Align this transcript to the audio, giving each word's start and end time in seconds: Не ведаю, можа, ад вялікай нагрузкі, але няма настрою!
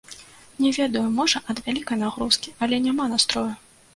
Не 0.63 0.69
ведаю, 0.77 1.03
можа, 1.19 1.41
ад 1.53 1.61
вялікай 1.67 2.01
нагрузкі, 2.05 2.55
але 2.67 2.75
няма 2.87 3.05
настрою! 3.15 3.47